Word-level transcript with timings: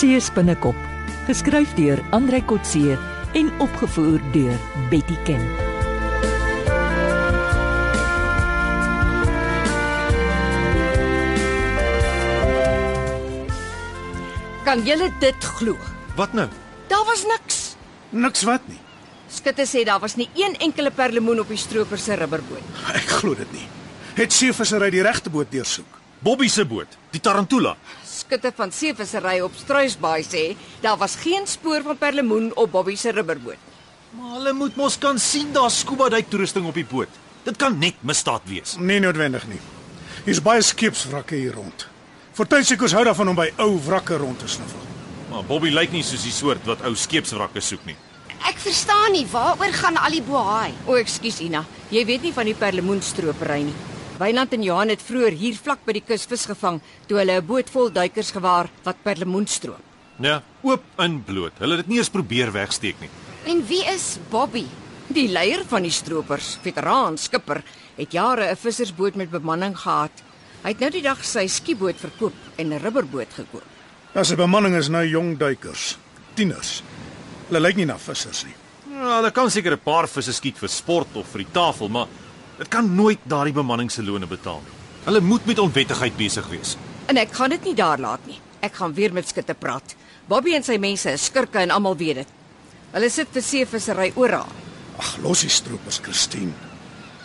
See 0.00 0.16
spinnekop, 0.16 0.76
geskryf 1.26 1.74
deur 1.76 2.00
Andrei 2.16 2.38
Kotse 2.48 2.94
en 3.36 3.50
opgevoer 3.60 4.22
deur 4.32 4.56
Betty 4.88 5.16
Ken. 5.26 5.42
Kan 14.64 14.86
julle 14.88 15.10
dit 15.20 15.50
glo? 15.58 15.76
Wat 16.16 16.32
nou? 16.32 16.48
Daar 16.88 17.04
was 17.04 17.26
niks. 17.28 17.60
Niks 18.08 18.48
wat 18.48 18.64
nie. 18.72 18.80
Skutte 19.28 19.68
sê 19.68 19.84
daar 19.84 20.00
was 20.00 20.16
nie 20.16 20.30
een 20.32 20.56
enkele 20.64 20.96
perlemoen 20.96 21.44
op 21.44 21.52
die 21.52 21.60
stroper 21.60 22.00
se 22.00 22.16
rubberboot. 22.16 22.84
Ek 22.96 23.18
glo 23.20 23.36
dit 23.36 23.52
nie. 23.52 23.68
Het 24.16 24.32
seevissery 24.32 24.94
die 24.96 25.04
regte 25.04 25.28
boot 25.28 25.52
deursoek? 25.52 26.00
Bobby 26.24 26.48
se 26.48 26.64
boot, 26.64 26.96
die 27.12 27.20
Tarantula. 27.20 27.76
Skutte 28.30 28.52
van 28.54 28.70
seevissery 28.70 29.40
op 29.42 29.56
Struisbaai 29.58 30.22
sê 30.22 30.42
daar 30.84 30.98
was 31.00 31.16
geen 31.18 31.48
spoor 31.50 31.82
van 31.82 31.96
perlemoen 31.98 32.52
op 32.54 32.70
Bobby 32.70 32.94
se 32.94 33.10
rubberboot. 33.10 33.58
Maar 34.14 34.36
hulle 34.36 34.52
moet 34.52 34.76
mos 34.78 34.98
kan 35.02 35.18
sien 35.18 35.50
daar's 35.52 35.80
scuba 35.82 36.06
duik 36.08 36.30
toerusting 36.30 36.68
op 36.70 36.78
die 36.78 36.86
boot. 36.86 37.10
Dit 37.42 37.58
kan 37.58 37.74
net 37.78 37.98
misdaad 38.06 38.46
wees. 38.46 38.76
Nee 38.78 39.02
noodwendig 39.02 39.48
nie. 39.50 39.58
Hier's 40.28 40.42
baie 40.46 40.62
skeepswrakke 40.62 41.34
hier 41.34 41.58
rond. 41.58 41.88
Fortuinseekers 42.38 42.94
hou 42.94 43.02
daarvan 43.04 43.34
om 43.34 43.42
by 43.42 43.50
ou 43.58 43.72
wrakke 43.88 44.22
rond 44.22 44.38
te 44.38 44.46
snuffel. 44.46 44.86
Maar 45.32 45.42
Bobby 45.50 45.74
lyk 45.74 45.90
nie 45.90 46.06
soos 46.06 46.22
die 46.22 46.34
soort 46.38 46.62
wat 46.70 46.86
ou 46.86 46.94
skeepswrakke 46.94 47.58
soek 47.58 47.82
nie. 47.90 47.98
Ek 48.46 48.62
verstaan 48.62 49.10
nie 49.18 49.26
waaroor 49.34 49.74
gaan 49.82 49.98
al 49.98 50.20
die 50.20 50.22
bohaai. 50.22 50.70
O, 50.86 50.94
ekskuus 51.02 51.42
Ina, 51.42 51.66
jy 51.90 52.06
weet 52.06 52.30
nie 52.30 52.36
van 52.38 52.46
die 52.46 52.60
perlemoenstropery 52.62 53.64
nie. 53.66 53.78
Weiland 54.20 54.52
en 54.52 54.60
Johan 54.62 54.90
het 54.92 55.00
vroeër 55.00 55.32
hier 55.32 55.56
vlak 55.56 55.86
by 55.86 55.94
die 55.96 56.02
kus 56.04 56.26
vis 56.28 56.42
gevang 56.50 56.82
toe 57.08 57.16
hulle 57.16 57.38
'n 57.40 57.46
boot 57.46 57.70
vol 57.72 57.88
duikers 57.88 58.32
gewaar 58.36 58.68
wat 58.84 59.02
perlemoen 59.02 59.46
stroop. 59.46 59.80
Ja, 60.20 60.42
oop 60.62 60.82
in 60.98 61.22
bloot. 61.24 61.56
Hulle 61.58 61.76
het 61.76 61.86
dit 61.86 61.88
nie 61.88 61.98
eens 61.98 62.12
probeer 62.12 62.52
wegsteek 62.52 63.00
nie. 63.00 63.08
En 63.46 63.64
wie 63.66 63.82
is 63.84 64.18
Bobby? 64.30 64.66
Die 65.08 65.28
leier 65.28 65.64
van 65.64 65.82
die 65.82 65.90
stroopers, 65.90 66.58
veteraan 66.62 67.16
skipper, 67.16 67.62
het 67.96 68.12
jare 68.12 68.50
'n 68.50 68.56
vissersboot 68.56 69.16
met 69.16 69.30
bemanning 69.30 69.74
gehad. 69.78 70.12
Hy 70.62 70.68
het 70.68 70.80
nou 70.80 70.90
die 70.90 71.02
dag 71.02 71.24
sy 71.24 71.46
skieboot 71.46 71.96
verkoop 71.96 72.34
en 72.56 72.72
'n 72.74 72.78
rubberboot 72.78 73.32
gekoop. 73.34 73.64
Ja, 74.14 74.22
sy 74.22 74.36
bemanning 74.36 74.76
is 74.76 74.88
nou 74.88 75.06
jong 75.06 75.38
duikers, 75.38 75.96
tieners. 76.34 76.82
Hulle 77.48 77.60
lyk 77.60 77.76
nie 77.76 77.86
na 77.86 77.96
vissers 77.98 78.44
nie. 78.44 78.54
Ja, 78.90 79.16
hulle 79.16 79.30
kan 79.30 79.50
seker 79.50 79.72
'n 79.72 79.78
paar 79.78 80.06
visse 80.08 80.32
skiet 80.32 80.58
vir 80.58 80.68
sport 80.68 81.16
of 81.16 81.26
vir 81.32 81.38
die 81.38 81.52
tafel, 81.52 81.88
maar 81.88 82.06
dit 82.60 82.68
kan 82.68 82.86
nooit 82.94 83.20
daardie 83.24 83.56
bemanning 83.56 83.90
se 83.92 84.04
loone 84.04 84.28
betaal 84.28 84.60
nie. 84.60 84.76
Hulle 85.06 85.20
moet 85.24 85.46
met 85.48 85.58
onwettigheid 85.58 86.16
besig 86.18 86.48
wees. 86.52 86.76
En 87.08 87.16
ek 87.16 87.32
gaan 87.38 87.54
dit 87.54 87.70
nie 87.70 87.76
daar 87.78 88.00
laat 88.00 88.26
nie. 88.28 88.36
Ek 88.60 88.76
gaan 88.76 88.92
weer 88.94 89.14
met 89.16 89.28
skutte 89.28 89.56
praat. 89.56 89.94
Bobby 90.28 90.52
en 90.54 90.66
sy 90.66 90.76
mense 90.78 91.08
is 91.16 91.24
skurke 91.30 91.62
en 91.62 91.72
almal 91.72 91.96
weet 91.96 92.20
dit. 92.20 92.34
Hulle 92.92 93.08
sit 93.10 93.32
vir 93.32 93.44
seevissery 93.46 94.10
oral. 94.20 94.50
Ag, 95.00 95.14
los 95.24 95.46
die 95.46 95.52
stroopers, 95.52 96.02
Christine. 96.04 96.52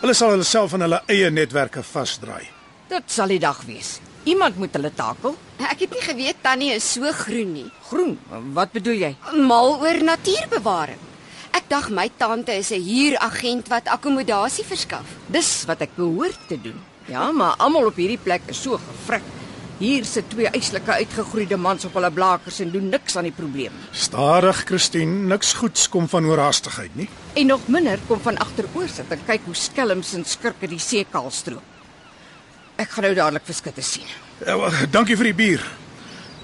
Hulle 0.00 0.14
sal 0.16 0.32
hulle 0.32 0.46
self 0.46 0.72
in 0.76 0.86
hulle 0.86 1.02
eie 1.12 1.28
netwerke 1.30 1.84
vasdraai. 1.84 2.46
Dit 2.88 3.12
sal 3.12 3.34
die 3.34 3.42
dag 3.42 3.60
wees. 3.68 3.98
Iemand 4.26 4.56
moet 4.58 4.74
hulle 4.78 4.90
takel. 4.94 5.36
Ek 5.60 5.84
het 5.84 5.92
nie 5.92 6.04
geweet 6.04 6.40
Tannie 6.42 6.72
is 6.74 6.86
so 6.96 7.12
groen 7.24 7.52
nie. 7.52 7.68
Groen, 7.90 8.16
wat 8.56 8.72
bedoel 8.74 9.02
jy? 9.04 9.12
Mal 9.36 9.76
oor 9.82 10.00
natuurbewaring. 10.08 11.05
Ek 11.56 11.70
dink 11.70 11.88
my 11.96 12.10
tante 12.20 12.52
is 12.52 12.70
'n 12.70 12.82
huuragent 12.84 13.68
wat 13.72 13.88
akkommodasie 13.88 14.64
verskaf. 14.64 15.06
Dis 15.26 15.64
wat 15.64 15.80
ek 15.80 15.96
behoort 15.96 16.38
te 16.48 16.60
doen. 16.60 16.76
Ja, 17.08 17.32
maar 17.32 17.54
almal 17.56 17.86
op 17.86 17.96
hierdie 17.96 18.20
plek 18.20 18.42
is 18.46 18.62
so 18.62 18.76
gefrik. 18.76 19.22
Hier 19.78 20.04
sit 20.04 20.30
twee 20.30 20.48
uitslike 20.48 20.92
uitgegroeide 20.92 21.56
mans 21.56 21.84
op 21.84 21.94
hulle 21.94 22.10
blakers 22.10 22.60
en 22.60 22.70
doen 22.70 22.88
niks 22.88 23.16
aan 23.16 23.28
die 23.28 23.32
probleem. 23.32 23.72
Stadig, 23.92 24.64
Christine, 24.64 25.26
niks 25.28 25.52
goeds 25.52 25.88
kom 25.88 26.08
van 26.08 26.26
oorhaastigheid 26.26 26.94
nie. 26.96 27.08
En 27.34 27.46
nog 27.46 27.68
minder 27.68 27.98
kom 28.06 28.20
van 28.20 28.36
agteroor 28.38 28.88
sit 28.88 29.10
en 29.10 29.24
kyk 29.26 29.40
hoe 29.44 29.54
skelms 29.54 30.12
en 30.14 30.24
skurke 30.24 30.68
die 30.68 30.78
see 30.78 31.06
kaal 31.10 31.30
stroop. 31.30 31.62
Ek 32.76 32.90
gaan 32.90 33.04
nou 33.04 33.14
dadelik 33.14 33.44
vir 33.44 33.54
skutte 33.54 33.82
sien. 33.82 34.08
Ja, 34.46 34.58
wel, 34.58 34.70
dankie 34.90 35.16
vir 35.16 35.24
die 35.24 35.34
bier. 35.34 35.64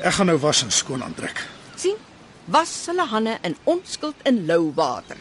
Ek 0.01 0.13
gaan 0.13 0.27
nou 0.27 0.39
was 0.39 0.63
en 0.63 0.71
skoon 0.71 1.03
aantrek. 1.03 1.45
sien? 1.77 1.97
Was 2.45 2.87
hulle 2.87 3.07
hande 3.07 3.39
in 3.43 3.57
onskuld 3.65 4.15
in 4.27 4.47
lou 4.47 4.73
water. 4.75 5.17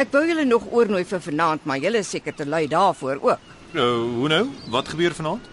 Ek 0.00 0.10
wou 0.14 0.24
julle 0.26 0.44
nog 0.44 0.66
oornooi 0.72 1.04
vir 1.04 1.20
vanaand, 1.20 1.64
maar 1.64 1.78
julle 1.78 2.00
is 2.02 2.10
seker 2.10 2.34
te 2.34 2.46
lui 2.46 2.66
daarvoor 2.68 3.20
ook. 3.20 3.52
Nou, 3.76 3.92
hoe 4.16 4.28
nou? 4.28 4.44
Wat 4.70 4.88
gebeur 4.88 5.14
vanaand? 5.14 5.46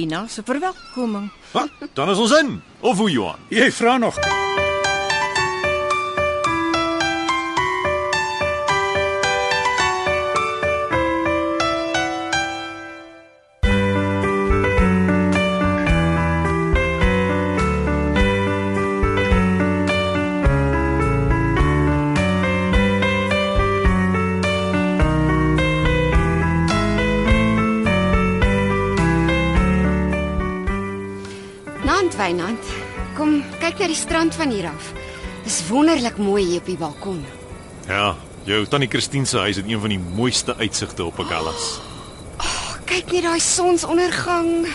Ina 0.00 0.26
se 0.26 0.42
verwelkoming. 0.42 1.30
Ha, 1.52 1.66
dan 1.94 2.10
is 2.10 2.18
ons 2.18 2.38
in. 2.40 2.62
Of 2.80 2.98
hoe 2.98 3.10
Johan? 3.10 3.38
Jy 3.48 3.70
vra 3.72 3.98
nog. 3.98 4.18
Wynand, 32.20 32.60
kom 33.16 33.38
kyk 33.62 33.78
na 33.80 33.86
die 33.88 33.96
strand 33.96 34.34
van 34.36 34.50
hier 34.52 34.66
af. 34.68 34.90
Dis 35.46 35.62
wonderlik 35.70 36.18
mooi 36.20 36.42
hier 36.44 36.60
op 36.60 36.66
die 36.68 36.76
balkon. 36.76 37.22
Ja, 37.88 38.10
jou 38.44 38.58
tannie 38.68 38.90
Christine 38.92 39.24
se 39.24 39.40
huis 39.40 39.56
het 39.56 39.68
een 39.70 39.80
van 39.80 39.94
die 39.94 40.00
mooiste 40.18 40.52
uitsigte 40.58 41.06
op 41.06 41.20
Agallas. 41.24 41.78
Oh, 42.44 42.76
kyk 42.84 43.14
net 43.14 43.24
daai 43.24 43.40
sonsondergang. 43.40 44.68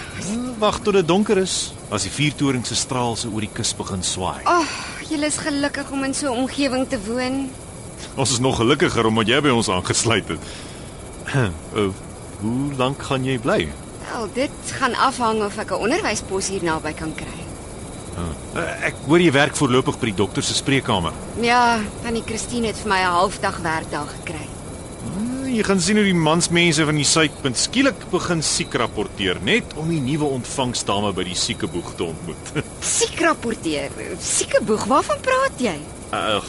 Wag 0.57 0.81
tot 0.81 0.97
dit 0.97 1.05
donker 1.05 1.37
is, 1.43 1.75
as 1.93 2.07
die 2.07 2.15
vuurtoring 2.15 2.65
se 2.65 2.79
straal 2.79 3.13
se 3.19 3.29
oor 3.29 3.45
die 3.45 3.53
kus 3.53 3.75
begin 3.77 4.01
swaai. 4.01 4.41
Ag, 4.41 4.65
oh, 4.65 5.05
jy 5.11 5.21
is 5.29 5.37
gelukkig 5.45 5.93
om 5.93 6.03
in 6.03 6.17
so 6.17 6.33
'n 6.33 6.47
omgewing 6.47 6.89
te 6.89 6.97
woon. 7.05 7.51
Ons 8.15 8.31
is 8.31 8.39
nog 8.39 8.57
gelukkiger 8.57 9.05
omdat 9.05 9.27
jy 9.27 9.41
by 9.41 9.53
ons 9.53 9.69
aangesluit 9.69 10.27
het. 10.27 10.41
uh, 11.35 11.49
hoe 12.41 12.73
lank 12.77 13.03
gaan 13.03 13.23
jy 13.23 13.37
bly? 13.37 13.69
Wel, 14.11 14.29
dit 14.33 14.71
gaan 14.79 14.95
afhang 14.95 15.43
of 15.43 15.57
ek 15.57 15.71
'n 15.71 15.81
onderwyspos 15.87 16.47
hier 16.47 16.63
naby 16.63 16.93
kan 16.93 17.15
kry. 17.15 17.45
Uh, 18.55 18.63
ek 18.87 18.95
hoor 19.09 19.19
jy 19.19 19.31
werk 19.35 19.57
voorlopig 19.59 19.97
by 19.99 20.07
die 20.13 20.19
dokter 20.21 20.43
se 20.45 20.55
spreekkamer. 20.55 21.15
Ja, 21.43 21.81
tannie 22.05 22.23
Christine 22.23 22.71
het 22.71 22.77
vir 22.79 22.87
my 22.93 22.99
'n 23.03 23.11
halfdag 23.11 23.57
werkdag 23.59 24.13
gekry. 24.19 24.45
Uh, 25.03 25.49
jy 25.51 25.63
gaan 25.63 25.81
sien 25.81 25.99
hoe 25.99 26.05
die 26.05 26.15
mansmense 26.15 26.85
van 26.85 26.95
die 26.95 27.03
suidpunt 27.03 27.57
skielik 27.57 28.07
begin 28.11 28.41
siek 28.41 28.73
rapporteer 28.73 29.41
net 29.43 29.75
om 29.75 29.89
die 29.89 29.99
nuwe 29.99 30.31
ontvangsdame 30.39 31.11
by 31.13 31.23
die 31.23 31.35
siekeboeg 31.35 31.95
te 31.95 32.03
ontmoet. 32.03 32.63
Siek 32.79 33.19
rapporteer. 33.19 33.91
Sieke 34.19 34.63
boeg, 34.63 34.85
waarvan 34.85 35.19
praat 35.19 35.59
jy? 35.59 35.75
Ag, 36.11 36.47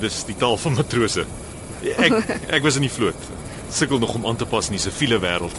dis 0.00 0.24
die 0.24 0.36
taal 0.38 0.56
van 0.56 0.78
matrose. 0.78 1.26
Ek 1.82 2.12
ek 2.56 2.62
was 2.62 2.76
in 2.76 2.86
die 2.86 2.94
vloot. 2.94 3.18
Sukkel 3.70 3.98
nog 3.98 4.14
om 4.14 4.26
aan 4.26 4.36
te 4.36 4.46
pas 4.46 4.66
in 4.70 4.78
die 4.78 4.82
siviele 4.82 5.18
wêreld. 5.18 5.58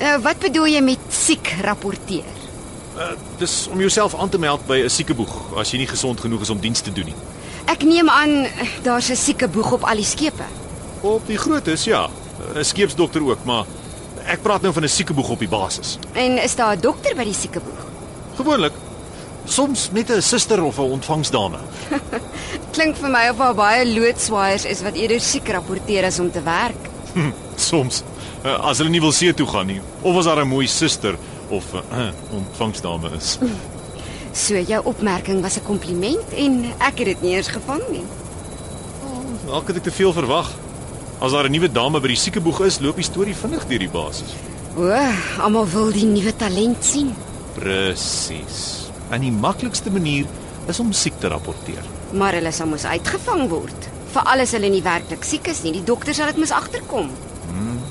Uh, 0.00 0.16
wat 0.24 0.38
bedoel 0.40 0.70
jy 0.72 0.80
met 0.80 1.10
siek 1.12 1.50
rapporteer? 1.60 2.36
Uh, 2.96 3.10
dis 3.38 3.68
om 3.68 3.80
jouself 3.80 4.14
aan 4.16 4.30
te 4.32 4.38
meld 4.40 4.64
by 4.66 4.80
'n 4.84 4.88
siekeboeg 4.88 5.58
as 5.60 5.70
jy 5.70 5.78
nie 5.78 5.90
gesond 5.90 6.20
genoeg 6.20 6.40
is 6.40 6.50
om 6.50 6.60
diens 6.60 6.80
te 6.80 6.92
doen 6.92 7.04
nie. 7.04 7.18
Ek 7.66 7.84
neem 7.84 8.08
aan 8.08 8.46
daar's 8.82 9.10
'n 9.10 9.16
sieke 9.16 9.48
boeg 9.48 9.72
op 9.72 9.84
al 9.84 10.00
die 10.00 10.04
skepe. 10.04 10.44
Op 11.00 11.26
die 11.26 11.36
grootes 11.36 11.84
ja, 11.84 12.08
'n 12.54 12.64
skeepsdokter 12.64 13.22
ook, 13.22 13.44
maar 13.44 13.64
ek 14.24 14.42
praat 14.42 14.62
nou 14.62 14.72
van 14.72 14.84
'n 14.84 14.88
siekeboeg 14.88 15.28
op 15.28 15.38
die 15.38 15.48
basis. 15.48 15.98
En 16.12 16.42
is 16.42 16.56
daar 16.56 16.76
'n 16.76 16.80
dokter 16.80 17.14
by 17.14 17.24
die 17.24 17.34
sieke 17.34 17.60
boeg? 17.60 17.86
Gewoonlik 18.36 18.72
soms 19.44 19.90
net 19.92 20.10
'n 20.10 20.22
suster 20.22 20.62
of 20.62 20.78
'n 20.78 20.90
ontvangsdame. 20.96 21.58
Klink 22.74 22.96
vir 22.96 23.10
my 23.10 23.28
of 23.28 23.36
daar 23.36 23.54
baie 23.54 23.86
loodswaaiers 23.86 24.64
is 24.64 24.82
wat 24.82 24.94
eerder 24.94 25.20
siek 25.20 25.48
rapporteer 25.48 26.04
as 26.04 26.18
om 26.18 26.30
te 26.30 26.42
werk. 26.42 26.88
Hm, 27.12 27.32
soms 27.56 28.02
as 28.44 28.78
hulle 28.78 28.90
nie 28.90 29.00
wil 29.00 29.12
see 29.12 29.32
toe 29.34 29.46
gaan 29.46 29.66
nie 29.66 29.80
of 30.02 30.16
as 30.16 30.24
daar 30.24 30.44
'n 30.44 30.48
mooi 30.48 30.66
suster 30.66 31.16
of 31.48 31.64
'n 31.74 31.84
uh, 31.92 32.12
ontvangsdame 32.32 33.10
is. 33.16 33.38
So 34.32 34.54
jou 34.54 34.84
opmerking 34.84 35.42
was 35.42 35.56
'n 35.58 35.64
kompliment 35.66 36.32
en 36.36 36.64
ek 36.78 36.98
het 36.98 37.06
dit 37.06 37.22
nie 37.22 37.34
eens 37.34 37.48
gevang 37.48 37.82
nie. 37.90 38.04
Dalk 39.46 39.66
het 39.66 39.76
ek 39.76 39.82
te 39.82 39.90
veel 39.90 40.12
verwag. 40.12 40.50
As 41.18 41.32
daar 41.32 41.48
'n 41.48 41.50
nuwe 41.50 41.68
dame 41.68 42.00
by 42.00 42.06
die 42.06 42.16
siekeboeg 42.16 42.60
is, 42.60 42.78
loop 42.80 42.96
die 42.96 43.04
storie 43.04 43.34
vinnig 43.34 43.66
deur 43.66 43.78
die 43.78 43.88
basis. 43.88 44.34
O, 44.76 44.86
almal 45.40 45.66
wil 45.66 45.90
die 45.92 46.04
nuwe 46.06 46.36
talent 46.36 46.84
sien. 46.84 47.14
Presies. 47.54 48.88
En 49.10 49.20
die 49.20 49.32
maklikste 49.32 49.90
manier 49.90 50.26
is 50.68 50.80
om 50.80 50.92
siek 50.92 51.18
te 51.18 51.28
rapporteer. 51.28 51.82
Maar 52.12 52.32
hulle 52.32 52.52
sal 52.52 52.66
mos 52.66 52.84
uitgevang 52.84 53.48
word. 53.48 53.88
Veral 54.12 54.40
as 54.40 54.52
hulle 54.52 54.68
nie 54.68 54.82
werklik 54.82 55.24
siek 55.24 55.46
is 55.48 55.62
nie. 55.62 55.72
Die 55.72 55.84
dokter 55.84 56.14
sal 56.14 56.26
dit 56.26 56.36
mos 56.36 56.50
agterkom. 56.50 57.10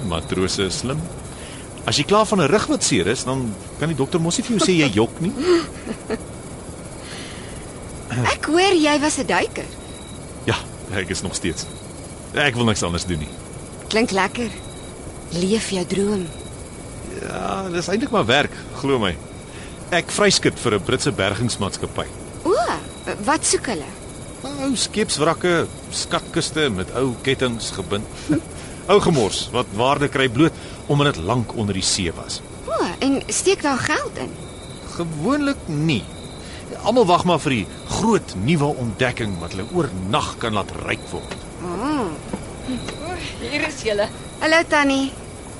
Matrose 0.09 0.65
is 0.65 0.81
slim. 0.81 0.99
As 1.87 1.97
jy 1.97 2.03
klaar 2.09 2.25
van 2.25 2.41
'n 2.41 2.51
rug 2.51 2.65
wat 2.67 2.83
seer 2.83 3.07
is, 3.07 3.23
dan 3.23 3.53
kan 3.79 3.87
die 3.87 3.97
dokter 3.97 4.19
mos 4.19 4.37
nie 4.37 4.45
vir 4.45 4.57
jou 4.57 4.65
sê 4.65 4.73
jy 4.77 4.89
jok 4.93 5.21
nie. 5.21 5.33
Ek 8.33 8.45
hoor 8.49 8.73
jy 8.73 8.99
was 8.99 9.17
'n 9.17 9.27
duiker. 9.27 9.65
Ja, 10.45 10.57
ek 10.97 11.09
is 11.09 11.21
nog 11.21 11.35
steeds. 11.35 11.65
Ek 12.33 12.55
wil 12.55 12.65
niks 12.65 12.83
anders 12.83 13.05
doen 13.05 13.19
nie. 13.19 13.29
Klink 13.89 14.11
lekker. 14.11 14.49
Leef 15.33 15.69
jou 15.69 15.85
droom. 15.85 16.27
Ja, 17.21 17.69
dis 17.69 17.87
eintlik 17.87 18.11
maar 18.11 18.25
werk, 18.25 18.53
glo 18.81 18.99
my. 18.99 19.15
Ek 19.91 20.11
vryskut 20.11 20.59
vir 20.59 20.75
'n 20.75 20.83
Britse 20.83 21.11
bergingsmaatskappy. 21.11 22.05
O, 22.43 22.55
wat 23.25 23.45
soek 23.45 23.65
hulle? 23.65 23.89
Ou 24.41 24.75
skepswrakke, 24.75 25.67
skatkiste 25.91 26.69
met 26.69 26.91
ou 26.95 27.15
kettinge 27.21 27.59
gebind. 27.75 28.05
ou 28.89 28.97
gemors 29.03 29.47
wat 29.53 29.69
waarde 29.77 30.09
kry 30.09 30.27
bloot 30.33 30.55
omdat 30.89 31.13
dit 31.13 31.23
lank 31.23 31.53
onder 31.53 31.77
die 31.77 31.85
see 31.85 32.11
was. 32.17 32.41
O, 32.65 32.77
en 33.05 33.21
steek 33.27 33.61
daar 33.61 33.77
geld 33.77 34.17
in. 34.17 34.31
Gewoonlik 34.95 35.67
nie. 35.67 36.03
Almal 36.83 37.05
wag 37.05 37.25
maar 37.29 37.41
vir 37.43 37.59
die 37.59 37.65
groot 37.99 38.33
nuwe 38.45 38.71
ontdekking 38.81 39.37
wat 39.41 39.53
hulle 39.53 39.67
oornag 39.77 40.35
kan 40.41 40.57
laat 40.57 40.73
ryk 40.85 41.05
word. 41.13 41.35
Hier 43.41 43.65
is 43.67 43.81
julle. 43.85 44.07
Hallo 44.41 44.61
Tannie. 44.69 45.11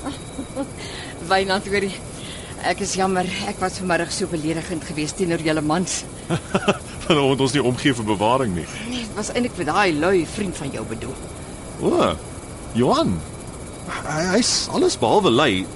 Wynand 1.30 1.68
hoorie. 1.70 1.94
Ek 2.66 2.82
is 2.84 2.92
jammer, 2.98 3.28
ek 3.48 3.60
was 3.62 3.78
vanmiddag 3.80 4.10
so 4.12 4.28
beledigend 4.28 4.84
geweest 4.84 5.16
teenoor 5.20 5.40
julle 5.44 5.62
mans. 5.64 6.02
Want 7.10 7.40
ons 7.40 7.54
nie 7.56 7.62
omgee 7.64 7.94
vir 7.96 8.06
bewaring 8.06 8.52
nie. 8.58 8.66
Nee, 8.90 9.06
dit 9.06 9.14
was 9.16 9.32
eintlik 9.32 9.56
vir 9.56 9.70
daai 9.70 9.96
lui 9.96 10.26
vriend 10.28 10.58
van 10.60 10.74
jou 10.74 10.84
bedoel. 10.90 11.16
O, 11.80 12.10
Johan. 12.78 13.16
Hy 13.90 14.24
hy's 14.36 14.68
alles 14.70 14.96
behalwe 15.00 15.30
lui. 15.30 15.66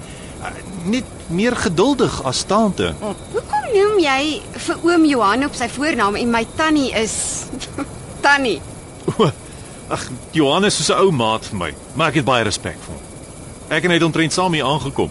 Net 0.85 1.07
meer 1.33 1.55
geduldig 1.57 2.19
as 2.27 2.43
taante. 2.47 2.93
Hoekom 3.01 3.65
noem 3.73 3.97
jy 4.03 4.21
vir 4.67 4.83
oom 4.85 5.07
Johan 5.09 5.47
op 5.47 5.57
sy 5.57 5.67
voornaam 5.73 6.15
en 6.19 6.31
my 6.31 6.43
tannie 6.59 6.91
is 6.95 7.15
Tannie? 8.25 8.59
Ag, 9.89 10.07
Johan 10.33 10.65
is 10.65 10.77
soos 10.79 10.89
'n 10.89 11.01
ou 11.01 11.11
maat 11.13 11.45
vir 11.45 11.57
my, 11.59 11.71
maar 11.93 12.09
ek 12.09 12.21
het 12.21 12.25
baie 12.25 12.45
respek 12.45 12.77
vir 12.85 12.93
hom. 12.93 13.03
Ek 13.69 13.83
en 13.83 13.91
hy 13.93 13.97
het 13.99 14.05
omtrent 14.05 14.33
saam 14.33 14.53
hier 14.53 14.65
aangekom. 14.65 15.09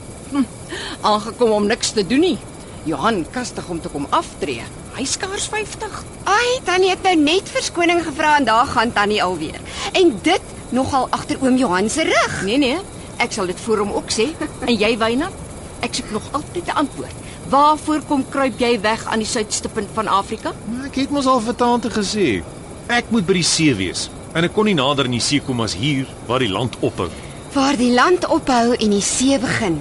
Aangekom 1.03 1.51
om 1.51 1.67
niks 1.67 1.91
te 1.95 2.03
doen 2.07 2.21
nie. 2.21 2.39
Johan 2.85 3.25
kastig 3.31 3.69
om 3.71 3.81
te 3.81 3.89
kom 3.89 4.07
aftree. 4.11 4.63
Hy 4.95 5.05
skaars 5.05 5.47
50. 5.51 6.03
Ai, 6.31 6.61
Tannie 6.67 6.91
het 6.91 7.03
nou 7.03 7.15
net 7.17 7.49
verskoning 7.51 8.03
gevra 8.05 8.37
en 8.39 8.45
daar 8.45 8.67
gaan 8.67 8.93
Tannie 8.93 9.23
alweer. 9.23 9.61
En 9.93 10.13
dit 10.23 10.54
nogal 10.75 11.09
agter 11.15 11.39
oom 11.43 11.57
Johan 11.57 11.89
se 11.91 12.05
rug. 12.09 12.43
Nee 12.47 12.59
nee, 12.59 12.79
ek 13.23 13.33
sal 13.37 13.47
dit 13.51 13.61
vir 13.67 13.83
hom 13.85 13.95
ook 13.95 14.11
sê. 14.13 14.31
En 14.69 14.75
jy 14.75 14.95
Wynand? 14.99 15.43
Ek 15.85 15.95
soek 15.95 16.11
nog 16.17 16.27
altyd 16.33 16.67
'n 16.73 16.79
antwoord. 16.85 17.23
Waarvoor 17.53 18.01
kom 18.09 18.25
kruip 18.29 18.59
jy 18.59 18.81
weg 18.81 19.05
aan 19.07 19.21
die 19.21 19.29
suidste 19.29 19.69
punt 19.69 19.89
van 19.95 20.09
Afrika? 20.09 20.55
Maar 20.65 20.87
ek 20.89 21.03
het 21.05 21.11
mos 21.13 21.27
al 21.29 21.43
vir 21.45 21.55
taante 21.55 21.91
gesê, 21.93 22.43
ek 22.89 23.11
moet 23.13 23.27
by 23.27 23.37
die 23.37 23.45
see 23.47 23.75
wees. 23.77 24.09
En 24.35 24.45
ek 24.45 24.55
kon 24.57 24.65
nie 24.65 24.75
nader 24.75 25.05
in 25.05 25.15
die 25.15 25.23
see 25.23 25.41
kom 25.45 25.61
as 25.61 25.77
hier 25.79 26.09
waar 26.27 26.43
die 26.43 26.51
land 26.51 26.77
ophou. 26.81 27.11
Waar 27.55 27.77
die 27.77 27.93
land 27.93 28.25
ophou 28.27 28.73
en 28.75 28.91
die 28.97 29.05
see 29.05 29.39
begin. 29.39 29.79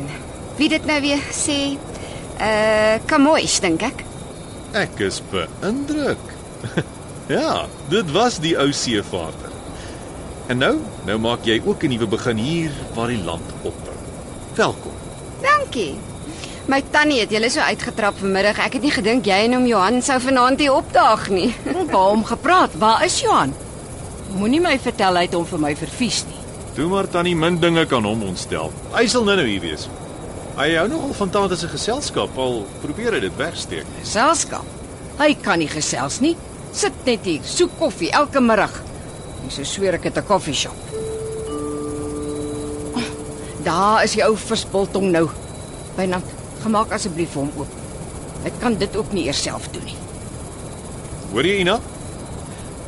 Wie 0.60 0.70
dit 0.70 0.86
nou 0.86 1.00
weer 1.02 1.24
sê? 1.32 1.78
Uh, 2.38 3.00
Kamois 3.10 3.60
dink 3.64 3.82
ek. 3.82 4.04
Ek 4.78 5.00
is 5.06 5.22
beïndruk. 5.32 6.22
ja, 7.38 7.66
dit 7.90 8.12
was 8.14 8.38
die 8.44 8.54
ou 8.60 8.70
seevaarder. 8.76 9.53
En 10.52 10.60
nou, 10.60 10.74
nou 11.08 11.20
maak 11.24 11.46
jy 11.48 11.62
ook 11.66 11.84
'n 11.84 11.90
nuwe 11.90 12.08
begin 12.08 12.38
hier 12.38 12.72
waar 12.94 13.08
die 13.08 13.24
land 13.24 13.48
ophou. 13.62 13.96
Welkom. 14.56 14.92
Dankie. 15.42 15.96
My 16.66 16.84
tannie 16.92 17.20
het 17.20 17.32
julle 17.32 17.50
so 17.50 17.60
uitgetrap 17.60 18.18
vanmiddag. 18.18 18.60
Ek 18.60 18.74
het 18.74 18.82
nie 18.82 18.92
gedink 18.92 19.26
jy 19.26 19.40
en 19.46 19.56
oom 19.56 19.66
Johan 19.66 20.02
sou 20.02 20.20
vanaand 20.20 20.60
hier 20.60 20.74
opdaag 20.74 21.30
nie. 21.30 21.56
Waarom 21.92 22.24
gepraat? 22.24 22.76
Waar 22.78 23.06
is 23.06 23.22
Johan? 23.22 23.54
Moenie 24.36 24.62
my 24.62 24.80
vertel 24.80 25.16
hy 25.16 25.22
het 25.22 25.34
hom 25.34 25.46
vir 25.46 25.60
my 25.60 25.76
vervies 25.76 26.24
nie. 26.28 26.40
Toe 26.76 26.88
maar 26.90 27.08
tannie 27.08 27.36
min 27.36 27.60
dinge 27.60 27.86
kan 27.86 28.04
hom 28.04 28.24
ontstel. 28.24 28.72
Hy 28.92 29.08
sal 29.08 29.24
nou 29.24 29.36
nou 29.36 29.48
hier 29.48 29.62
wees. 29.62 29.88
Hy 30.58 30.76
hou 30.76 30.88
nogal 30.88 31.14
van 31.14 31.30
tante 31.30 31.56
se 31.56 31.68
geselskap, 31.68 32.38
al 32.38 32.66
probeer 32.82 33.14
hy 33.14 33.20
dit 33.20 33.38
wegsteek. 33.38 33.86
Selskap. 34.04 34.66
Hy 35.18 35.34
kan 35.42 35.60
nie 35.60 35.70
gesels 35.70 36.20
nie. 36.20 36.36
Sit 36.72 36.94
net 37.06 37.26
hier, 37.26 37.42
soek 37.44 37.72
koffie 37.80 38.12
elke 38.12 38.42
middag. 38.42 38.82
En 39.44 39.52
so 39.52 39.64
sweer 39.68 39.94
ek 39.94 40.04
dit 40.04 40.18
'n 40.18 40.26
koffieshop. 40.26 40.78
Oh, 42.96 43.10
daar 43.64 44.04
is 44.04 44.16
die 44.16 44.24
ou 44.24 44.36
visbiltong 44.38 45.12
nou. 45.12 45.30
Bynand, 45.96 46.26
gemaak 46.64 46.92
asseblief 46.92 47.32
vir 47.32 47.42
hom 47.42 47.52
oop. 47.58 47.74
Hy 48.44 48.52
kan 48.60 48.78
dit 48.78 48.96
ook 48.96 49.12
nie 49.12 49.26
eers 49.26 49.42
self 49.42 49.70
doen 49.72 49.84
nie. 49.84 49.98
Hoor 51.32 51.46
jy 51.46 51.60
Ina? 51.60 51.80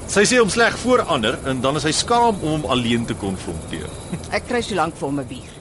Sy 0.07 0.23
sê 0.23 0.37
hom 0.37 0.49
sleg 0.49 0.77
voor 0.77 1.01
ander 1.01 1.39
en 1.45 1.61
dan 1.61 1.75
is 1.75 1.83
hy 1.83 1.91
skaam 1.91 2.35
om 2.41 2.49
hom 2.49 2.65
alleen 2.65 3.05
te 3.05 3.13
konfronteer. 3.13 3.89
Ek 4.37 4.47
kry 4.47 4.61
so 4.61 4.75
lank 4.75 4.95
vir 4.95 5.07
hom 5.07 5.19
'n 5.19 5.27
bier. 5.27 5.55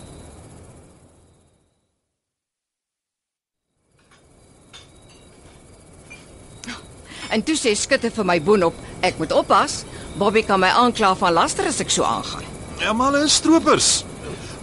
En 7.34 7.42
toe 7.42 7.56
sê 7.58 7.72
skutte 7.74 8.12
vir 8.14 8.26
my 8.28 8.36
boonop, 8.42 8.76
ek 9.02 9.18
moet 9.18 9.32
oppas. 9.34 9.82
Bobby 10.14 10.44
kan 10.46 10.60
my 10.62 10.70
aankla 10.70 11.14
van 11.18 11.32
laster 11.34 11.66
as 11.66 11.80
ek 11.82 11.90
so 11.90 12.06
aangaan. 12.06 12.44
Ja, 12.78 12.92
maar 12.92 13.12
hulle 13.12 13.24
is 13.26 13.34
stroopers. 13.40 14.04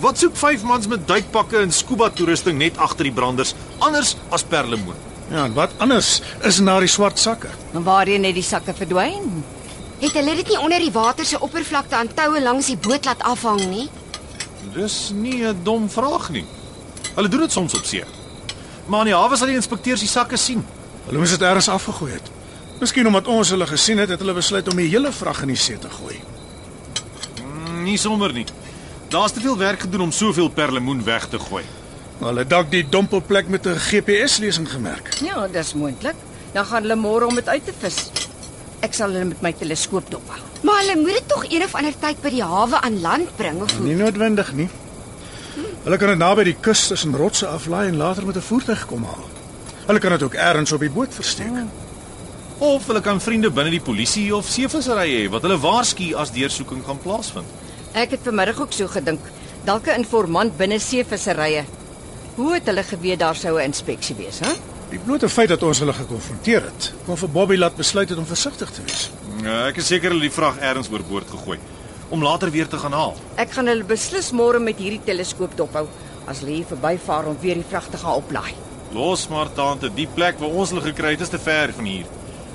Wat 0.02 0.18
soek 0.18 0.38
vyf 0.40 0.64
mans 0.64 0.88
met 0.88 1.04
duikpakke 1.08 1.60
en 1.62 1.74
scuba 1.76 2.10
toerusting 2.10 2.58
net 2.58 2.78
agter 2.82 3.06
die 3.06 3.14
branders 3.14 3.52
anders 3.84 4.16
as 4.32 4.44
perlemoen? 4.48 4.96
Ja, 5.32 5.46
en 5.46 5.54
wat 5.54 5.76
anders 5.84 6.22
is 6.48 6.60
na 6.64 6.80
die 6.80 6.90
swart 6.92 7.20
sakke? 7.20 7.52
En 7.76 7.84
waarheen 7.84 8.26
het 8.28 8.36
die 8.36 8.46
sakke 8.46 8.74
verdwyn? 8.76 9.44
Het 10.02 10.16
hulle 10.18 10.36
dit 10.40 10.50
nie 10.50 10.60
onder 10.60 10.82
die 10.82 10.92
water 10.92 11.28
se 11.28 11.40
oppervlakte 11.40 11.96
aan 12.00 12.10
toue 12.16 12.42
langs 12.42 12.72
die 12.72 12.80
boot 12.80 13.06
laat 13.06 13.22
afhang 13.22 13.62
nie? 13.70 13.90
Dis 14.74 15.12
nie 15.14 15.44
'n 15.46 15.60
dom 15.64 15.90
vraag 15.90 16.30
nie. 16.30 16.46
Hulle 17.16 17.28
doen 17.28 17.40
dit 17.40 17.52
soms 17.52 17.74
op 17.74 17.86
see. 17.86 18.04
Maar 18.86 19.00
in 19.00 19.12
die 19.12 19.16
hawe 19.16 19.36
sal 19.38 19.48
die 19.48 19.56
inspekteurs 19.56 20.00
die 20.00 20.10
sakke 20.10 20.38
sien. 20.38 20.66
Hulle 21.06 21.18
moes 21.20 21.30
dit 21.30 21.42
eers 21.42 21.70
afgegooi 21.70 22.12
het. 22.12 22.32
Miskien 22.82 23.06
omdat 23.08 23.28
ons 23.30 23.50
hulle 23.54 23.68
gesien 23.70 24.00
het, 24.02 24.10
het 24.10 24.20
hulle 24.24 24.34
besluit 24.34 24.68
om 24.72 24.80
die 24.82 24.88
hele 24.90 25.12
vrag 25.14 25.44
in 25.46 25.52
die 25.54 25.60
see 25.60 25.78
te 25.78 25.90
gooi. 26.00 26.16
Mm, 27.44 27.84
Nie 27.86 27.98
sommer 28.02 28.34
nie. 28.34 28.46
Daar's 29.14 29.36
te 29.36 29.44
veel 29.44 29.58
werk 29.58 29.84
gedoen 29.86 30.08
om 30.08 30.12
soveel 30.12 30.50
perlemoen 30.50 31.04
weg 31.06 31.28
te 31.30 31.40
gooi. 31.40 31.62
Hulle 32.22 32.42
het 32.42 32.50
dalk 32.50 32.72
die 32.72 32.82
dompelplek 32.90 33.48
met 33.54 33.68
'n 33.68 33.78
GPS-lesing 33.78 34.70
gemerk. 34.72 35.14
Ja, 35.22 35.48
dis 35.48 35.74
moontlik. 35.74 36.16
Dan 36.54 36.66
gaan 36.66 36.82
hulle 36.82 36.96
môre 36.96 37.26
om 37.28 37.36
dit 37.36 37.48
uit 37.48 37.66
te 37.66 37.74
vis. 37.80 38.12
Ek 38.80 38.94
sal 38.94 39.12
hulle 39.12 39.26
met 39.26 39.42
my 39.42 39.54
teleskoop 39.54 40.10
dophou. 40.12 40.40
Maar 40.64 40.80
hulle 40.82 40.96
moet 40.96 41.14
dit 41.14 41.28
tog 41.28 41.46
een 41.50 41.64
of 41.64 41.76
ander 41.76 41.94
tyd 42.00 42.22
by 42.22 42.30
die 42.30 42.44
hawe 42.44 42.82
aan 42.82 43.02
land 43.02 43.36
bring 43.36 43.62
of 43.62 43.72
hoe? 43.78 43.86
Nie 43.86 43.96
noodwendig 43.96 44.54
nie. 44.54 44.70
Hulle 45.84 45.98
kan 45.98 46.08
dit 46.08 46.18
naby 46.18 46.44
die 46.44 46.58
kus 46.60 46.88
tussen 46.88 47.16
rotse 47.16 47.48
aflaai 47.48 47.88
en 47.88 47.98
later 47.98 48.26
met 48.26 48.36
'n 48.36 48.42
voertuig 48.42 48.86
kom 48.86 49.04
haal. 49.04 49.30
Hulle 49.86 50.00
kan 50.00 50.12
dit 50.12 50.24
ook 50.24 50.34
elders 50.34 50.72
op 50.72 50.80
die 50.80 50.90
boot 50.90 51.14
versteek. 51.14 51.48
Of 52.62 52.86
hulle 52.86 53.02
kan 53.02 53.18
vriende 53.18 53.50
binne 53.50 53.72
die 53.74 53.82
polisie 53.82 54.28
of 54.38 54.46
seevissery 54.46 55.08
hê 55.10 55.22
wat 55.34 55.42
hulle 55.48 55.56
waarsku 55.64 56.12
as 56.22 56.30
deursoeking 56.36 56.84
gaan 56.86 57.00
plaasvind. 57.02 57.56
Ek 57.98 58.12
het 58.14 58.22
vanmiddag 58.28 58.60
ook 58.62 58.76
so 58.78 58.86
gedink. 58.88 59.24
Dalk 59.66 59.88
'n 59.88 60.04
informant 60.04 60.58
binne 60.58 60.78
seevisserye. 60.80 61.64
Hoe 62.36 62.54
het 62.54 62.70
hulle 62.70 62.84
geweet 62.84 63.20
daar 63.20 63.36
sou 63.36 63.58
'n 63.58 63.66
inspeksie 63.66 64.16
wees, 64.16 64.40
hè? 64.40 64.54
Die 64.92 65.00
blote 65.00 65.30
feit 65.30 65.50
dat 65.50 65.64
ons 65.64 65.80
hulle 65.80 65.94
gekonfronteer 65.94 66.62
het, 66.62 66.94
kon 67.06 67.18
vir 67.18 67.30
Bobby 67.30 67.56
laat 67.56 67.76
besluit 67.76 68.10
het 68.10 68.18
om 68.18 68.26
versigtig 68.26 68.70
te 68.70 68.82
wees. 68.86 69.10
Ja, 69.44 69.68
ek 69.68 69.78
is 69.78 69.88
seker 69.88 70.10
hulle 70.12 70.24
het 70.24 70.32
die 70.32 70.42
vrag 70.42 70.58
ergens 70.60 70.90
oorboord 70.92 71.30
gegooi 71.30 71.58
om 72.10 72.24
later 72.24 72.52
weer 72.52 72.68
te 72.68 72.78
gaan 72.78 72.94
haal. 72.94 73.16
Ek 73.38 73.52
gaan 73.52 73.68
hulle 73.68 73.84
beslis 73.84 74.32
môre 74.32 74.60
met 74.60 74.78
hierdie 74.78 75.02
teleskoop 75.04 75.58
dophou 75.58 75.88
as 76.28 76.40
hulle 76.40 76.52
hier 76.52 76.66
verbyvaar 76.66 77.26
om 77.26 77.38
weer 77.42 77.56
die 77.56 77.70
vrag 77.70 77.90
te 77.90 77.98
gaan 77.98 78.14
oplaai. 78.14 78.54
Los 78.94 79.28
maar 79.30 79.54
tante, 79.54 79.90
die 79.90 80.08
plek 80.08 80.40
waar 80.40 80.50
ons 80.50 80.70
hulle 80.70 80.82
gekry 80.82 81.12
het 81.12 81.22
is 81.22 81.30
te 81.30 81.40
ver 81.40 81.74
van 81.74 81.86
hier. 81.86 82.06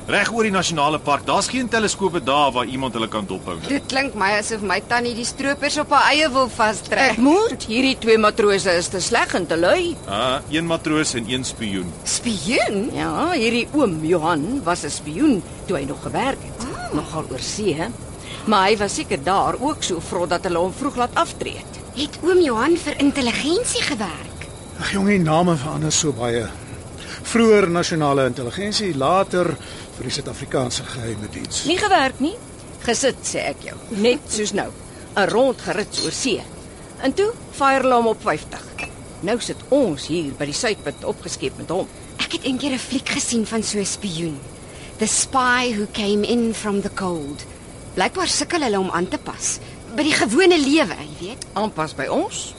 Reg 0.07 0.29
oor 0.31 0.47
die 0.47 0.53
nasionale 0.55 1.01
park, 1.03 1.25
daar's 1.27 1.49
geen 1.51 1.67
teleskope 1.67 2.21
daar 2.23 2.53
waar 2.55 2.69
iemand 2.71 2.95
hulle 2.95 3.09
kan 3.11 3.25
dophou 3.27 3.57
nie. 3.59 3.67
Dit 3.73 3.89
klink 3.91 4.15
my 4.15 4.29
asof 4.39 4.63
my 4.63 4.77
tannie 4.87 5.17
die 5.19 5.25
stroopers 5.27 5.81
op 5.83 5.91
haar 5.91 6.13
eie 6.13 6.29
wil 6.31 6.47
vastrek. 6.55 7.17
Ek 7.17 7.19
moet. 7.19 7.65
Hierdie 7.67 7.97
twee 7.99 8.21
matrose 8.23 8.71
is 8.79 8.87
te 8.93 9.01
sleg 9.03 9.35
en 9.35 9.49
te 9.51 9.57
lui. 9.59 9.97
Ah, 10.07 10.39
een 10.55 10.69
matroos 10.71 11.17
en 11.19 11.27
een 11.27 11.43
spioen. 11.45 11.91
Spioen? 12.07 12.85
Ja, 12.95 13.33
hierdie 13.33 13.65
oom 13.75 13.97
Johan 14.07 14.63
was 14.63 14.85
'n 14.87 14.95
spioen 14.95 15.43
toe 15.67 15.77
hy 15.77 15.85
nog 15.89 16.03
gewerk 16.03 16.39
het. 16.39 16.67
Oh. 16.71 16.95
Nogal 16.95 17.27
oor 17.31 17.43
see, 17.43 17.75
hè? 17.75 17.89
Maar 18.47 18.69
hy 18.69 18.77
was 18.77 18.95
seker 18.95 19.19
daar 19.23 19.59
ook 19.59 19.83
so 19.83 19.99
vrot 20.01 20.31
dat 20.31 20.45
hulle 20.45 20.59
hom 20.59 20.73
vroeg 20.73 20.97
laat 20.97 21.15
aftree 21.15 21.57
het. 21.57 21.81
Het 21.97 22.19
oom 22.23 22.41
Johan 22.41 22.77
vir 22.77 22.95
intelligensie 22.99 23.83
gewerk? 23.83 24.47
Ag 24.79 24.93
jong, 24.93 25.09
die 25.09 25.19
name 25.19 25.57
verander 25.57 25.93
so 25.93 26.13
baie. 26.13 26.47
Vroeger 27.27 27.71
nasionale 27.71 28.27
intelligensie, 28.27 28.97
later 28.97 29.57
vir 29.97 30.09
die 30.09 30.15
Suid-Afrikaanse 30.17 30.85
geheime 30.85 31.29
diens. 31.33 31.65
Nie 31.67 31.79
gewerk 31.81 32.21
nie. 32.21 32.35
Gesit 32.85 33.23
sê 33.25 33.47
ek 33.53 33.65
jou. 33.71 33.77
Net 33.91 34.21
soos 34.29 34.53
nou. 34.53 34.71
'n 35.17 35.29
Rond 35.33 35.61
gerits 35.61 36.05
oor 36.05 36.13
see. 36.13 36.43
En 37.03 37.13
toe 37.13 37.33
fire 37.53 37.83
hulle 37.83 37.95
hom 37.95 38.07
op 38.07 38.23
50. 38.23 38.67
Nou 39.25 39.39
sit 39.41 39.57
ons 39.73 40.07
hier 40.07 40.35
by 40.37 40.45
die 40.45 40.57
suidpunt 40.57 41.05
opgeskep 41.05 41.57
met 41.57 41.71
hom. 41.73 41.89
Ek 42.21 42.37
het 42.37 42.45
eendag 42.45 42.77
'n 42.77 42.79
fliek 42.79 43.09
gesien 43.09 43.47
van 43.47 43.63
so 43.63 43.79
'n 43.79 43.87
spioen. 43.87 44.39
The 44.99 45.07
spy 45.07 45.73
who 45.77 45.87
came 45.93 46.27
in 46.27 46.55
from 46.55 46.81
the 46.83 46.91
cold. 46.95 47.45
Blykbaar 47.95 48.29
sukkel 48.29 48.63
hulle 48.63 48.79
om 48.79 48.91
aan 48.91 49.09
te 49.09 49.19
pas 49.19 49.59
by 49.97 50.03
die 50.03 50.13
gewone 50.13 50.59
lewe, 50.59 50.97
jy 51.01 51.09
weet. 51.21 51.47
Aanpas 51.55 51.95
by 51.95 52.07
ons. 52.13 52.55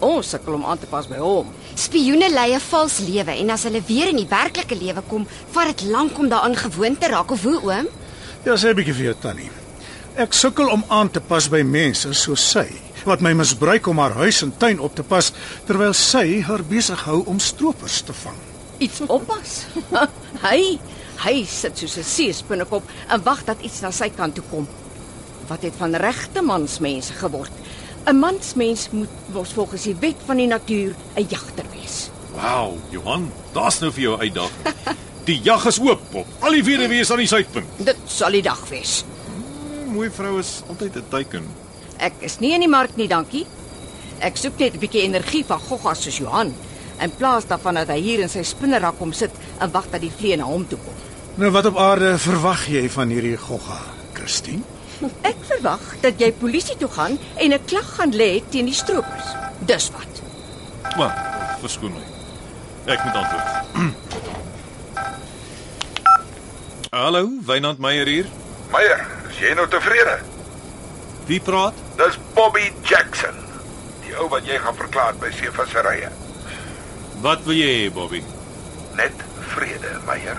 Ons 0.00 0.30
sukkel 0.32 0.56
om 0.56 0.64
aan 0.64 0.78
te 0.80 0.88
pas 0.88 1.06
by 1.08 1.18
hom. 1.20 1.48
Spioene 1.76 2.30
lei 2.32 2.54
'n 2.54 2.60
vals 2.60 2.98
lewe 2.98 3.32
en 3.36 3.50
as 3.50 3.64
hulle 3.64 3.82
weer 3.86 4.08
in 4.08 4.16
die 4.16 4.28
werklike 4.28 4.74
lewe 4.74 5.02
kom, 5.08 5.26
vat 5.52 5.76
dit 5.76 5.90
lank 5.90 6.18
om 6.18 6.28
daaraan 6.28 6.56
gewoon 6.56 6.98
te 6.98 7.08
raak 7.08 7.30
of 7.30 7.42
hoe 7.42 7.60
oom? 7.62 7.86
Ja, 8.44 8.56
sê 8.56 8.68
'n 8.68 8.76
bietjie 8.76 8.94
vir 8.94 9.04
jou 9.04 9.16
tannie. 9.20 9.50
Ek 10.16 10.32
sukkel 10.32 10.68
om 10.68 10.84
aan 10.88 11.10
te 11.10 11.20
pas 11.20 11.48
by 11.48 11.62
mense 11.62 12.14
soos 12.14 12.50
sy 12.50 12.66
wat 13.04 13.20
my 13.20 13.32
misbruik 13.32 13.86
om 13.86 13.98
haar 13.98 14.12
huis 14.12 14.42
en 14.42 14.52
tuin 14.56 14.80
op 14.80 14.94
te 14.94 15.02
pas 15.02 15.32
terwyl 15.66 15.92
sy 15.92 16.40
haar 16.40 16.62
besig 16.62 17.04
hou 17.04 17.22
om 17.26 17.38
stroopers 17.38 18.02
te 18.02 18.12
vang. 18.12 18.36
Iets 18.78 19.00
oppas. 19.06 19.66
hy 20.46 20.78
hy 21.20 21.44
sit 21.44 21.78
soos 21.78 21.96
'n 21.96 22.04
seespinnekop 22.04 22.82
en 23.08 23.22
wag 23.22 23.44
dat 23.44 23.60
iets 23.60 23.80
na 23.80 23.90
sy 23.90 24.08
kant 24.08 24.34
toe 24.34 24.44
kom. 24.50 24.68
Wat 25.48 25.62
het 25.62 25.74
van 25.76 25.94
regte 25.94 26.42
mansmense 26.42 27.12
geword? 27.12 27.52
'n 28.06 28.16
Mansmens 28.16 28.88
moet 28.90 29.08
mos 29.32 29.52
volgens 29.52 29.82
die 29.82 29.96
wet 30.00 30.16
van 30.26 30.36
die 30.36 30.46
natuur 30.46 30.94
'n 31.16 31.26
jagter 31.28 31.64
wees. 31.72 32.10
Wow, 32.32 32.78
Johan, 32.90 33.32
daar's 33.52 33.80
nou 33.80 33.92
vir 33.92 34.02
jou 34.02 34.16
'n 34.16 34.20
uitdaging. 34.20 34.96
Die 35.24 35.40
jag 35.42 35.66
is 35.66 35.80
oop 35.80 36.00
op 36.12 36.26
al 36.38 36.50
die 36.50 36.64
weduwees 36.64 37.10
aan 37.10 37.18
die 37.18 37.26
suidpunt. 37.26 37.66
Dit 37.76 37.96
sal 38.06 38.30
die 38.30 38.42
dag 38.42 38.68
wees. 38.68 39.04
Mooi 39.86 40.10
vrou 40.10 40.38
is 40.38 40.62
altyd 40.68 40.96
'n 40.96 41.04
teiken. 41.08 41.44
Ek 41.98 42.12
is 42.18 42.38
nie 42.38 42.52
in 42.52 42.60
die 42.60 42.68
mark 42.68 42.96
nie, 42.96 43.08
dankie. 43.08 43.46
Ek 44.18 44.36
soek 44.36 44.58
net 44.58 44.74
'n 44.74 44.78
bietjie 44.78 45.02
energie 45.02 45.44
van 45.44 45.60
goggas 45.60 46.02
soos 46.02 46.18
Johan 46.18 46.54
in 47.00 47.12
plaas 47.16 47.46
daarvan 47.46 47.74
dat 47.80 47.88
hy 47.88 48.00
hier 48.00 48.20
in 48.20 48.28
sy 48.28 48.42
spinnerak 48.42 48.98
kom 48.98 49.12
sit 49.12 49.30
en 49.60 49.70
wag 49.72 49.88
dat 49.90 50.00
die 50.00 50.12
vlee 50.12 50.36
na 50.36 50.44
hom 50.44 50.66
toe 50.68 50.78
kom. 50.78 50.94
Nou 51.40 51.50
wat 51.50 51.66
op 51.70 51.76
aarde 51.76 52.18
verwag 52.18 52.66
jy 52.68 52.88
van 52.92 53.08
hierdie 53.08 53.36
gogga, 53.36 53.80
Christine? 54.12 54.62
Ek 55.00 55.38
verwag 55.48 55.80
dat 56.02 56.20
jy 56.20 56.28
polisie 56.36 56.76
toe 56.76 56.88
gaan 56.92 57.16
en 57.40 57.52
'n 57.56 57.64
klag 57.64 57.88
gaan 57.96 58.12
lê 58.12 58.42
teen 58.52 58.66
die 58.68 58.74
stroopers. 58.74 59.28
Dis 59.64 59.90
wat. 59.96 60.20
Maar 60.96 61.14
verskoon 61.60 61.92
my. 61.92 62.04
Ek 62.92 63.04
moet 63.04 63.14
antwoord. 63.14 63.48
Hallo, 67.00 67.28
Wynand 67.46 67.78
Meyer 67.78 68.06
hier. 68.06 68.26
Meyer, 68.72 69.06
is 69.30 69.38
jy 69.38 69.54
nou 69.54 69.68
tevrede? 69.68 70.18
Wie 71.26 71.40
praat? 71.40 71.74
Dis 71.96 72.18
Bobby 72.34 72.72
Jackson. 72.82 73.36
Die 74.04 74.16
ou 74.18 74.28
wat 74.28 74.44
jy 74.44 74.58
gaan 74.58 74.76
verklaar 74.76 75.14
by 75.14 75.30
seevisserye. 75.30 76.10
Wat 77.22 77.44
wil 77.44 77.54
jy 77.56 77.70
hê, 77.84 77.92
Bobby? 77.92 78.22
Net 78.96 79.12
vrede, 79.54 79.96
Meyer. 80.06 80.36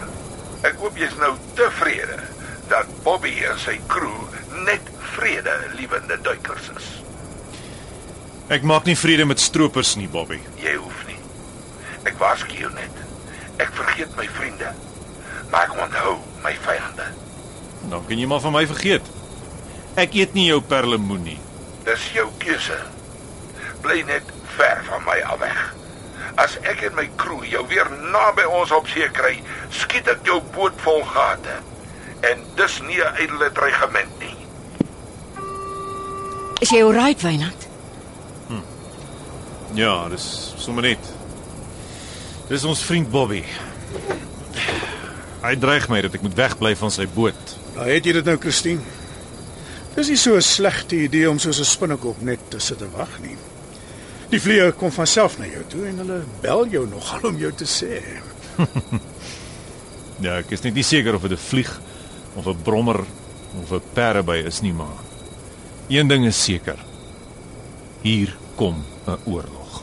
Ek 0.61 0.77
hoop 0.77 0.97
jy's 0.97 1.15
nou 1.17 1.33
tevrede 1.53 2.19
dat 2.69 2.85
Bobby 3.03 3.33
en 3.49 3.57
sy 3.59 3.79
crew 3.87 4.29
net 4.65 4.91
vrede 5.15 5.53
liewende 5.77 6.17
duikers 6.21 6.69
is. 6.77 6.89
Ek 8.51 8.65
maak 8.67 8.87
nie 8.89 8.97
vrede 8.99 9.25
met 9.25 9.39
stroopers 9.39 9.95
nie, 9.95 10.09
Bobby. 10.11 10.41
Jy 10.59 10.75
hoef 10.75 11.05
nie. 11.07 11.19
Ek 12.03 12.17
waarsku 12.19 12.57
jou 12.59 12.71
net. 12.75 13.03
Ek 13.61 13.71
vergeet 13.77 14.15
my 14.17 14.25
vriende, 14.35 14.71
maar 15.51 15.69
ek 15.69 15.77
onthou 15.85 16.17
my 16.43 16.53
vyande. 16.65 17.05
Dan 17.89 18.03
kan 18.07 18.19
jy 18.19 18.27
maar 18.27 18.41
van 18.43 18.55
my 18.55 18.65
vergeet. 18.67 19.07
Ek 19.99 20.15
eet 20.15 20.35
nie 20.37 20.47
jou 20.49 20.59
perlemoen 20.63 21.23
nie. 21.25 21.37
Dis 21.85 22.09
jou 22.15 22.27
keuse. 22.41 22.77
Bly 23.85 24.01
net 24.09 24.27
ver 24.57 24.83
van 24.89 25.05
my 25.07 25.17
af 25.27 25.39
weg. 25.41 25.61
As 26.39 26.57
ek 26.67 26.85
en 26.87 26.95
my 26.95 27.07
crew 27.19 27.43
jou 27.47 27.63
weer 27.71 27.89
naby 28.13 28.45
ons 28.47 28.71
op 28.75 28.87
see 28.91 29.07
kry, 29.15 29.37
skiet 29.73 30.07
ek 30.11 30.27
jou 30.27 30.39
boot 30.55 30.75
vol 30.85 31.03
gate. 31.13 31.59
En 32.27 32.45
dis 32.55 32.81
nie 32.87 33.01
'n 33.01 33.15
ydelle 33.23 33.51
dreigement 33.51 34.19
nie. 34.19 34.40
Is 36.61 36.69
jy 36.69 36.83
alright, 36.85 37.21
Wynand? 37.25 37.67
Ja, 39.73 40.09
dis 40.11 40.25
sommer 40.59 40.83
net. 40.83 41.11
Dis 42.49 42.63
ons 42.67 42.81
vriend 42.83 43.07
Bobby. 43.11 43.39
Hy 45.41 45.53
dreig 45.57 45.87
my 45.89 46.01
dat 46.03 46.17
ek 46.17 46.25
moet 46.25 46.35
wegbly 46.37 46.73
van 46.77 46.91
sy 46.93 47.07
boot. 47.15 47.53
Nou 47.77 47.87
het 47.87 48.05
jy 48.05 48.17
dit 48.17 48.27
nou, 48.27 48.35
Christine. 48.41 48.83
Dis 49.95 50.11
nie 50.11 50.19
so 50.19 50.35
'n 50.35 50.41
slegte 50.41 50.95
idee 50.95 51.29
om 51.29 51.39
soos 51.39 51.59
'n 51.59 51.65
spinnekop 51.65 52.21
net 52.21 52.39
te 52.49 52.59
sit 52.59 52.81
en 52.81 52.91
wag 52.91 53.19
nie. 53.21 53.37
Die 54.29 54.39
vliee 54.39 54.71
kom 54.71 54.91
van 54.91 55.07
self 55.07 55.37
na 55.39 55.45
jou 55.45 55.63
toe 55.67 55.87
en 55.87 55.97
hulle 55.97 56.23
bel 56.41 56.67
jou 56.67 56.87
nogal 56.87 57.29
om 57.29 57.37
jou 57.37 57.51
te 57.51 57.65
sê. 57.65 58.01
Ja, 60.21 60.37
ek 60.37 60.51
is 60.51 60.61
net 60.61 60.75
nie 60.75 60.83
seker 60.83 61.15
of 61.15 61.21
dit 61.21 61.31
'n 61.31 61.37
vlieg 61.37 61.81
of 62.35 62.45
'n 62.45 62.61
brommer 62.63 62.99
of 63.61 63.71
'n 63.71 63.81
perdeby 63.93 64.43
is 64.45 64.61
nie, 64.61 64.73
maar 64.73 65.10
een 65.91 66.07
ding 66.07 66.25
is 66.25 66.43
seker. 66.43 66.79
Hier 68.01 68.37
kom 68.55 68.75
'n 69.07 69.17
oorlog. 69.25 69.81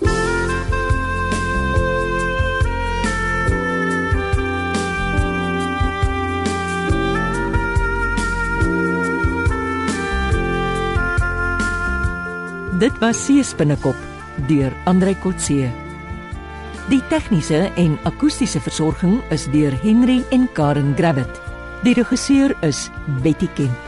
Dit 12.79 12.99
was 12.99 13.25
Seespinnekop 13.25 13.97
deur 14.47 14.73
Andrei 14.85 15.17
Kotse. 15.19 15.71
Die 16.89 17.03
tegniese 17.09 17.73
en 17.77 17.99
akoestiese 18.03 18.61
versorging 18.61 19.21
is 19.31 19.45
deur 19.51 19.75
Henry 19.83 20.25
en 20.31 20.49
Karen 20.53 20.95
Gravett. 20.97 21.41
Die 21.83 21.95
regisseur 21.95 22.57
is 22.61 22.89
Betty 23.23 23.49
Kemp. 23.55 23.88